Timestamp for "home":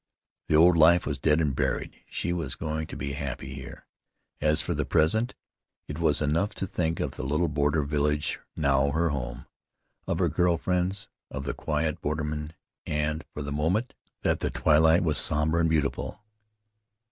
9.09-9.45